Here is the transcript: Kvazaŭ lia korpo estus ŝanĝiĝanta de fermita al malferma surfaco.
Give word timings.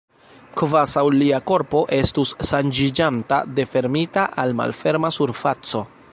Kvazaŭ 0.59 1.03
lia 1.15 1.39
korpo 1.51 1.81
estus 1.97 2.31
ŝanĝiĝanta 2.51 3.41
de 3.59 3.67
fermita 3.75 4.23
al 4.45 4.55
malferma 4.63 5.13
surfaco. 5.19 5.83